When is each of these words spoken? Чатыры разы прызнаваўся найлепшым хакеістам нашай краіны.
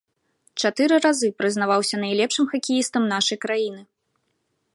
Чатыры 0.63 0.95
разы 1.05 1.29
прызнаваўся 1.41 1.95
найлепшым 2.05 2.45
хакеістам 2.55 3.03
нашай 3.17 3.37
краіны. 3.45 3.81